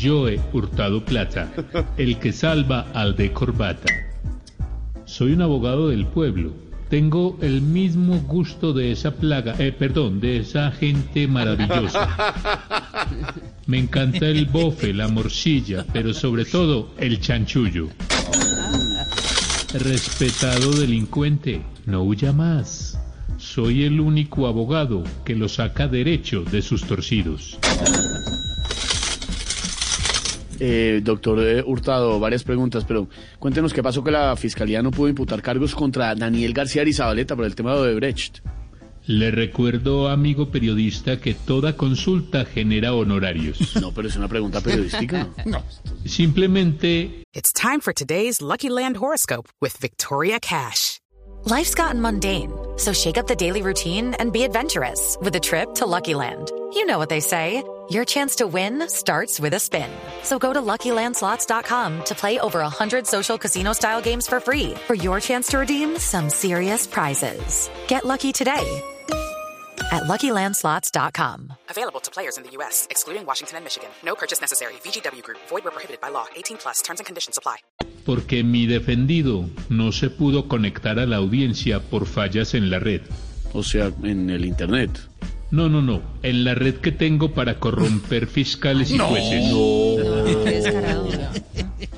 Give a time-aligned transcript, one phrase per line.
[0.00, 1.52] Joe Hurtado Plata,
[1.96, 3.92] el que salva al de corbata.
[5.04, 6.52] Soy un abogado del pueblo.
[6.88, 12.08] Tengo el mismo gusto de esa plaga, eh, perdón, de esa gente maravillosa.
[13.66, 17.88] Me encanta el bofe, la morcilla, pero sobre todo el chanchullo.
[19.72, 22.98] Respetado delincuente, no huya más.
[23.36, 27.58] Soy el único abogado que lo saca derecho de sus torcidos.
[30.60, 33.08] Eh, doctor Hurtado, varias preguntas, pero
[33.38, 37.46] cuéntenos qué pasó que la fiscalía no pudo imputar cargos contra Daniel García Arizabaleta por
[37.46, 38.40] el tema de Odebrecht.
[39.06, 43.74] Le recuerdo, amigo periodista, que toda consulta genera honorarios.
[43.80, 45.26] No, pero es una pregunta periodística.
[45.46, 45.64] No.
[46.04, 51.00] Simplemente It's time for today's Lucky Land horoscope with Victoria Cash.
[51.44, 55.74] Life's gotten mundane, so shake up the daily routine and be adventurous with a trip
[55.76, 56.50] to Lucky Land.
[56.74, 57.62] You know what they say.
[57.90, 59.90] Your chance to win starts with a spin.
[60.22, 65.18] So go to LuckyLandSlots.com to play over 100 social casino-style games for free for your
[65.18, 67.68] chance to redeem some serious prizes.
[67.88, 68.80] Get lucky today
[69.90, 71.52] at LuckyLandSlots.com.
[71.68, 73.90] Available to players in the U.S., excluding Washington and Michigan.
[74.04, 74.74] No purchase necessary.
[74.84, 75.38] VGW Group.
[75.48, 76.26] Void where prohibited by law.
[76.36, 76.82] 18 plus.
[76.82, 77.56] Terms and conditions apply.
[78.06, 83.02] porque mi defendido no se pudo conectar a la audiencia por fallas en la red.
[83.52, 84.90] O sea, en el internet.
[85.50, 89.52] No, no, no, en la red que tengo para corromper fiscales y jueces.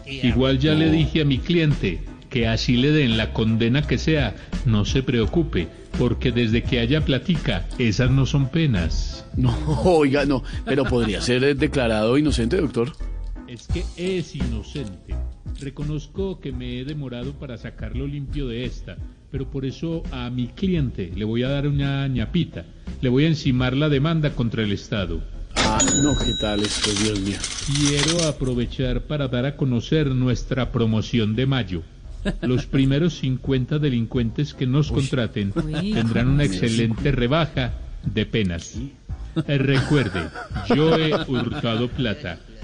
[0.22, 2.00] Igual ya le dije a mi cliente
[2.31, 4.34] que así le den la condena que sea,
[4.65, 5.69] no se preocupe,
[5.99, 9.26] porque desde que haya platica, esas no son penas.
[9.37, 12.93] No, oiga, no, pero podría ser declarado inocente, doctor.
[13.52, 15.14] Es que es inocente.
[15.60, 18.96] Reconozco que me he demorado para sacarlo limpio de esta,
[19.30, 22.64] pero por eso a mi cliente le voy a dar una ñapita.
[23.02, 25.22] Le voy a encimar la demanda contra el Estado.
[25.54, 27.36] Ah, no, ¿qué tal esto, Dios mío?
[27.66, 31.82] Quiero aprovechar para dar a conocer nuestra promoción de mayo.
[32.40, 38.78] Los primeros 50 delincuentes que nos contraten tendrán una excelente rebaja de penas.
[39.46, 40.30] Eh, Recuerde,
[40.74, 42.38] yo he hurtado plata,